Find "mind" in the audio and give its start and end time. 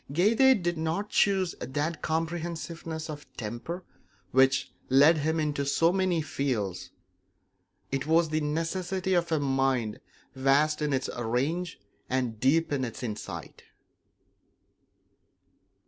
9.39-9.99